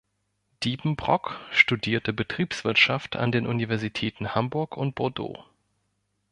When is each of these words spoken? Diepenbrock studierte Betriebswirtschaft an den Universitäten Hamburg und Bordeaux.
Diepenbrock 0.63 1.37
studierte 1.51 2.11
Betriebswirtschaft 2.11 3.15
an 3.15 3.31
den 3.31 3.45
Universitäten 3.45 4.33
Hamburg 4.33 4.75
und 4.75 4.95
Bordeaux. 4.95 5.43